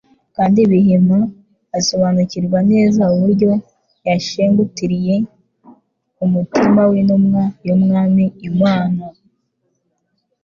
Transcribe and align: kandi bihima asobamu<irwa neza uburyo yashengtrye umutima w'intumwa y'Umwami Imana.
kandi 0.35 0.59
bihima 0.71 1.17
asobamu<irwa 1.77 2.59
neza 2.71 3.01
uburyo 3.13 3.51
yashengtrye 4.07 5.13
umutima 6.25 6.81
w'intumwa 6.89 7.43
y'Umwami 7.65 8.25
Imana. 8.49 9.03